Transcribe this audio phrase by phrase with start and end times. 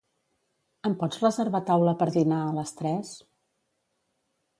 [0.87, 3.13] Em pots reservar taula per dinar a les tres?